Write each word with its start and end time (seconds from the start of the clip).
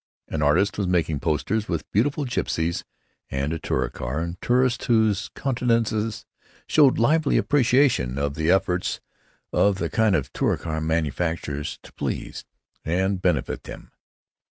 An 0.29 0.41
artist 0.41 0.79
was 0.79 0.87
making 0.87 1.19
posters 1.19 1.69
with 1.69 1.87
beautiful 1.91 2.25
gipsies 2.25 2.83
and 3.29 3.53
a 3.53 3.59
Touricar 3.59 4.19
and 4.19 4.41
tourists 4.41 4.87
whose 4.87 5.29
countenances 5.35 6.25
showed 6.65 6.97
lively 6.97 7.37
appreciation 7.37 8.17
of 8.17 8.33
the 8.33 8.49
efforts 8.49 8.99
of 9.53 9.77
the 9.77 9.91
kind 9.91 10.15
Touricar 10.33 10.81
manufacturers 10.81 11.77
to 11.83 11.93
please 11.93 12.43
and 12.83 13.21
benefit 13.21 13.65
them. 13.65 13.91